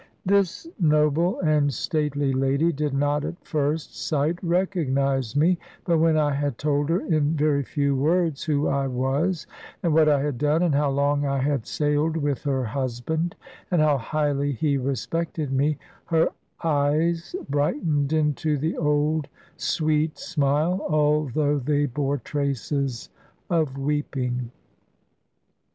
[0.25, 6.31] This noble and stately lady did not at first sight recognise me; but when I
[6.33, 9.45] had told her in very few words who I was,
[9.83, 13.35] and what I had done, and how long I had sailed with her husband,
[13.69, 16.29] and how highly he respected me, her
[16.63, 23.09] eyes brightened into the old sweet smile, although they bore traces
[23.51, 24.49] of weeping.